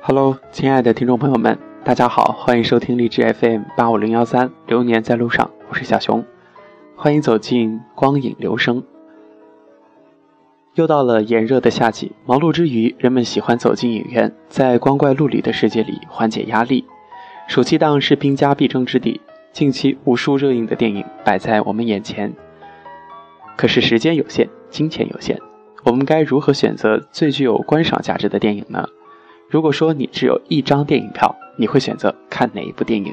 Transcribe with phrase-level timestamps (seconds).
[0.00, 6.24] Hello，亲爱的听众朋友们，大家好，欢迎收听荔枝 FM 八五零幺三，流年在路上，我是小熊，
[6.96, 8.82] 欢迎走进光影流声。
[10.74, 16.86] 又到了炎热的夏季，忙碌之余，人们喜欢走进影院，在光怪陆离的世界里缓解压力。
[17.48, 19.20] 暑期档是兵家必争之地，
[19.52, 22.32] 近期无数热映的电影摆在我们眼前，
[23.58, 25.36] 可是时间有限，金钱有限，
[25.84, 28.88] 我们该如何选择最具有观赏价值的电影呢？
[29.50, 33.12] 如果说你只有一张电影票，你会选择看哪一部电影？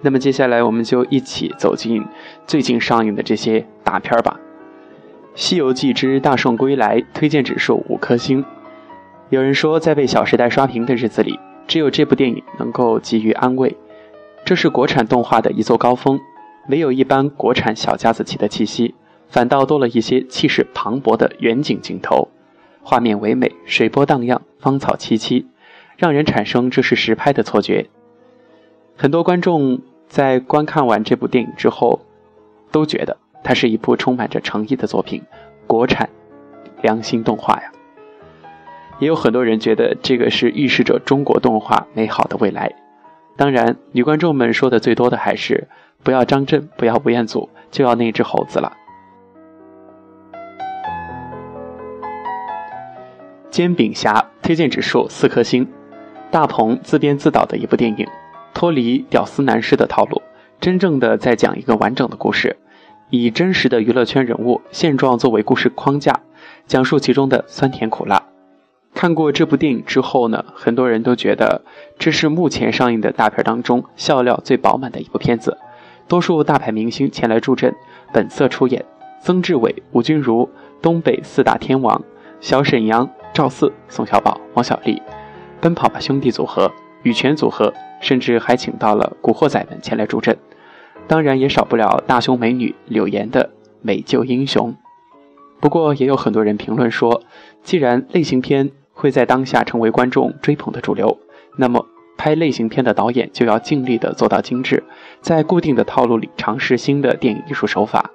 [0.00, 2.04] 那么接下来我们就一起走进
[2.46, 4.38] 最近上映的这些大片吧。
[5.34, 8.44] 《西游记之大圣归来》推荐指数五颗星。
[9.30, 13.76] 有人说，在被《小时代》刷屏的日子里，只有这部电影能够给予安慰。
[14.44, 16.20] 这是国产动画的一座高峰，
[16.66, 18.94] 没有一般国产小家子气的气息，
[19.28, 22.28] 反倒多了一些气势磅礴的远景镜头。
[22.82, 25.46] 画面唯美，水波荡漾，芳草萋萋，
[25.96, 27.88] 让人产生这是实拍的错觉。
[28.96, 32.00] 很多观众在观看完这部电影之后，
[32.70, 35.22] 都觉得它是一部充满着诚意的作品，
[35.66, 36.08] 国产
[36.82, 37.72] 良心动画呀。
[38.98, 42.72] 也有很多人觉得这个是预示着中国动画美好的未来。
[43.36, 45.68] 当然，女观众们说的最多的还是
[46.02, 48.72] 不要张震，不要吴彦祖，就要那只猴子了。
[53.50, 55.68] 煎饼侠推荐指数四颗星，
[56.30, 58.06] 大鹏自编自导的一部电影，
[58.54, 60.22] 脱离屌丝男士的套路，
[60.58, 62.56] 真正的在讲一个完整的故事，
[63.10, 66.20] 以真实的娱乐圈人物现状作为故事框架，
[66.66, 68.22] 讲述其中的酸甜苦辣。
[68.96, 71.60] 看过这部电影之后呢，很多人都觉得
[71.98, 75.58] 这是目前上映的大片当中笑料最饱满的一部片子，
[76.08, 77.74] 多数大牌明星前来助阵，
[78.10, 78.82] 本色出演，
[79.20, 80.48] 曾志伟、吴君如，
[80.80, 82.02] 东北四大天王，
[82.40, 83.06] 小沈阳。
[83.34, 85.02] 赵四、宋小宝、王小利，
[85.60, 87.70] 奔跑吧兄弟组合、羽泉组合，
[88.00, 90.38] 甚至还请到了古惑仔们前来助阵。
[91.06, 93.50] 当然也少不了大胸美女柳岩的
[93.82, 94.74] 美救英雄。
[95.60, 97.22] 不过也有很多人评论说，
[97.62, 101.18] 既然类型片会在当下成为观众追捧的主流，
[101.58, 101.86] 那么
[102.16, 104.82] 拍类型片的导演就要尽力的做到精致，
[105.20, 108.10] 在固定的套路里尝试新的电影艺术手法。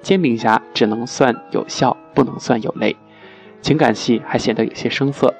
[0.00, 2.96] 煎饼侠只能算有笑，不能算有泪。
[3.60, 5.34] 情感戏还显得有些生涩，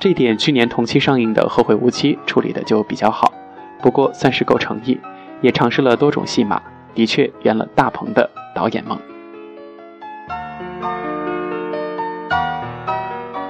[0.00, 3.32] 这点去年同期上映的《后会无期》处理的就比较好，
[3.80, 4.98] 不过算是够诚意，
[5.40, 6.60] 也尝试了多种戏码，
[6.94, 8.98] 的确圆了大鹏的导演梦。《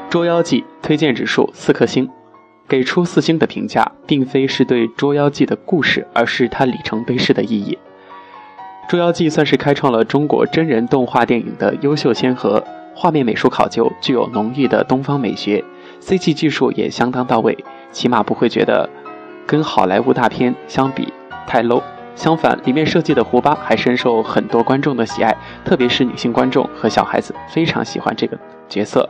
[0.08, 2.08] 捉妖记》推荐指数四颗星，
[2.68, 7.76] 给出四星的评价，并非是对《捉妖记》的故事，而是它里程碑式的意义。
[8.90, 12.62] 《捉妖记》算是开创了中国真人动画电影的优秀先河。
[12.94, 15.62] 画面美术考究，具有浓郁的东方美学
[16.00, 17.58] ，CG 技术也相当到位，
[17.92, 18.88] 起码不会觉得
[19.46, 21.12] 跟好莱坞大片相比
[21.46, 21.82] 太 low。
[22.14, 29.06] 相反，里面设计的胡巴还深受很多观众的喜爱，特别是女性观众和小孩子非常喜欢这个角色。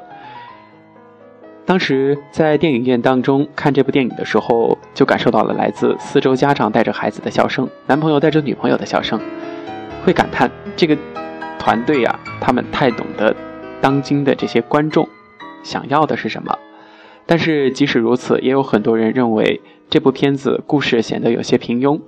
[1.67, 9.21] 当时在电影院当中看这部电影的时候，就感受到了来自四周家长带着孩子的笑声，男朋友带着女朋友的笑声，
[10.05, 10.97] 会感叹这个
[11.59, 13.35] 团队呀，他们太懂得。
[13.81, 15.09] 当今的这些观众
[15.65, 16.57] 想要的是什么？
[17.27, 19.61] 但是即使如此，也有很多人认为
[19.91, 22.01] 这部片子故事显得有些平庸，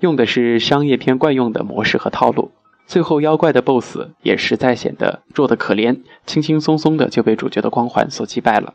[0.00, 2.52] 用的是商业片惯用的模式和套路。
[2.86, 8.72] 最后妖怪的 BOSS 也实在显得弱得可怜，轻轻松松的就被主角的光环所击败了。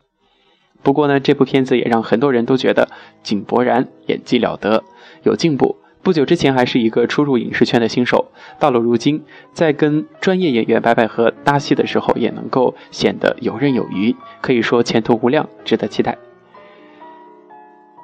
[0.82, 2.88] 不过呢，这部片子也让很多人都觉得
[3.22, 4.82] 井柏然演技了得，
[5.22, 5.76] 有进步。
[6.02, 16.16] 不久之前还是一个初入影视圈的新手，到了如今，在跟专业演员白百合搭戏的时候，也能够显得游刃有余，可以说前途无量，值得期待。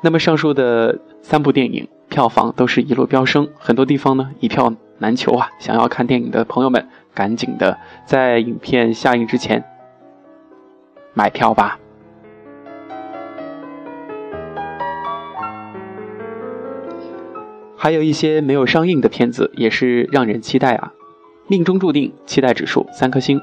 [0.03, 5.48] 那么上述的三部电影票房都是一路飙升，很多地方呢一票难求啊！
[5.59, 9.65] 想要看电影的朋友们，赶紧的在影片下映之前
[11.15, 11.78] 买票吧。
[17.86, 20.92] 还有一些没有上映的片子也是让人期待啊，
[21.47, 23.41] 命中注定期待指数三颗星，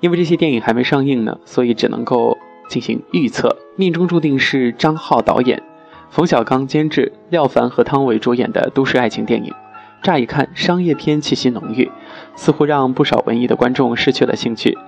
[0.00, 2.38] 因为这些电影还没上映呢，所以只能够
[2.70, 3.58] 进行预测。
[3.76, 5.62] 命中注定是张浩导演，
[6.08, 9.52] 冯小刚监制，廖凡和汤唯主演的都市爱情电影。
[10.02, 11.90] 乍一看，商业片气息浓郁，
[12.36, 14.78] 似乎让不少文艺的观众失去了兴趣。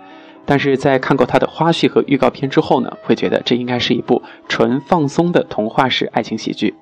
[0.46, 6.74] 但是在看过他的花絮和预告片之后呢，会觉得这应该是一部纯放松的童话式爱情喜剧。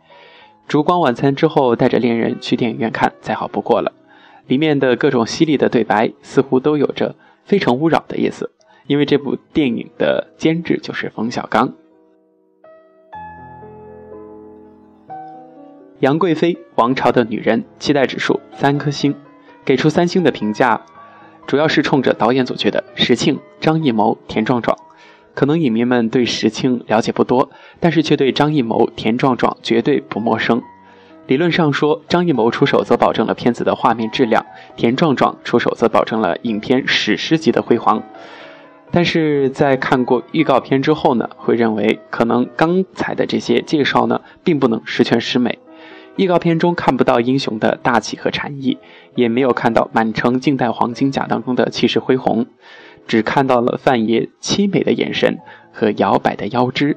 [0.67, 3.93] 烛光晚餐之后，带着恋人去电影院看，再好不过了。
[4.47, 7.15] 里面的各种犀利的对白，似乎都有着
[7.45, 8.51] “非诚勿扰”的意思，
[8.87, 11.73] 因为这部电影的监制就是冯小刚。
[16.01, 19.15] 杨贵妃，王朝的女人，期待指数三颗星，
[19.65, 20.83] 给出三星的评价，
[21.47, 24.77] 主要是冲着导演组觉得石庆、张艺谋、田壮壮。
[25.35, 27.51] 可能影迷们对石青了解不多，
[27.81, 30.63] 但是却对张艺谋、田壮壮绝对不陌生。
[31.27, 34.45] 理论上说，张艺谋出手则保证了片子的画面质量，
[34.77, 38.03] 田壮壮出手则保证了影片史诗级的辉煌。
[38.91, 45.59] 但是在看过预告片之后呢，会认为可能刚才的这些介绍呢，并不能十全十美。
[46.17, 48.79] 预告片中看不到英雄的大气和禅意，
[49.17, 52.47] 也没有看到满城尽带黄金甲当中的气势恢宏。
[53.07, 55.39] 只看到了范爷凄美的眼神
[55.73, 56.97] 和摇摆的腰肢，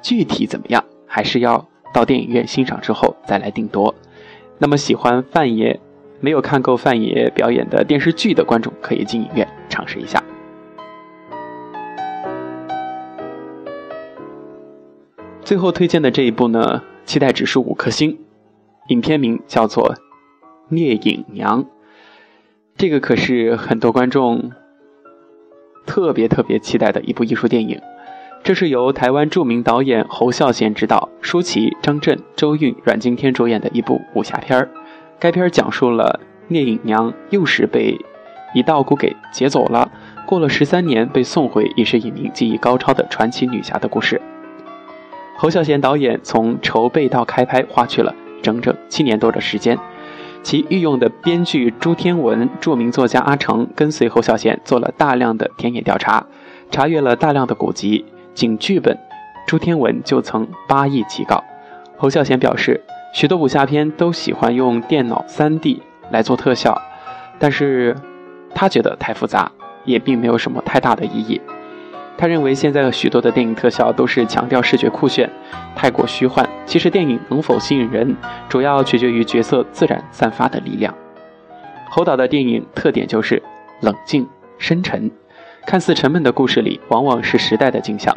[0.00, 3.94] 具体怎么样，还是要到电影院欣赏之后再来定夺。
[4.58, 5.78] 那么喜欢范爷，
[6.20, 10.22] 没有看够范爷表演的电视剧的观众，可以进影院尝试一下。
[15.44, 18.18] 最后推荐的这一部呢，期待指数五颗星，
[18.88, 19.94] 影片名叫做
[20.68, 21.64] 《聂隐娘》，
[22.76, 24.52] 这个可是很多观众。
[25.86, 27.80] 特别特别期待的一部艺术电影，
[28.42, 34.68] 这是由台湾著名导演侯孝贤执导，舒淇、张震、周韵、阮经天主演的一部武侠片儿。
[35.18, 37.98] 该片讲述了聂隐娘幼时被
[38.54, 39.90] 一道姑给劫走了，
[40.26, 44.20] 过了十三年被送回，已是一名技艺高超的传奇女侠的故事。
[45.36, 49.78] 侯孝贤导演从筹备到开拍花去了整整七年多的时间。
[50.42, 56.26] 其御用的编剧朱天文、著名作家阿城跟随侯孝贤做了大量的田野调查，
[56.70, 58.04] 查阅了大量的古籍。
[58.34, 58.98] 仅剧本，
[59.46, 61.44] 朱天文就曾八亿起稿。
[61.96, 62.82] 侯孝贤表示，
[63.14, 65.80] 许多武侠片都喜欢用电脑 3D
[66.10, 66.80] 来做特效，
[67.38, 67.94] 但是
[68.54, 69.52] 他觉得太复杂，
[69.84, 71.40] 也并没有什么太大的意义。
[72.16, 75.28] 他认为现在的许多的电影特效都是强调视觉酷炫，
[75.74, 76.48] 太过虚幻。
[76.64, 78.16] 其实电影能否吸引人，
[78.48, 80.94] 主要取决于角色自然散发的力量。
[81.90, 83.42] 侯导的电影特点就是
[83.80, 84.26] 冷静
[84.56, 85.10] 深沉，
[85.66, 88.16] 看似沉闷的故事里，往往是时代的镜像。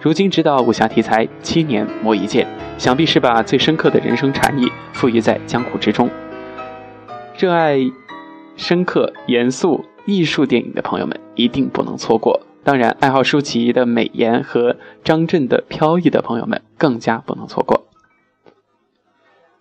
[0.00, 2.46] 如今执导武侠题材七年磨一剑，
[2.76, 6.08] 想必是把最深刻的人生禅意赋予在江湖之中。
[7.36, 7.78] 热爱
[8.56, 12.40] 深刻严肃艺术电影的朋友们，一定不能错过。
[12.68, 17.86] 当然，爱好舒淇的美颜和张震的飘逸的朋友们更加不能错过。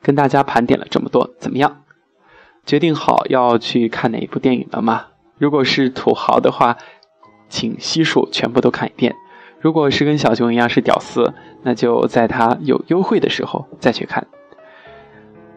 [0.01, 1.83] 跟大家盘点了这么多，怎么样？
[2.65, 5.05] 决定好要去看哪一部电影了吗？
[5.37, 6.75] 如果是土豪的话，
[7.47, 9.13] 请悉数全部都看一遍；
[9.61, 11.33] 如果是跟小熊一样是屌丝，
[11.63, 14.27] 那就在他有优惠的时候再去看。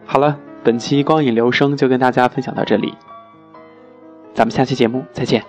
[0.05, 2.93] 好了，本期光影留声就跟大家分享到这里，
[4.33, 5.43] 咱们下期节目再见。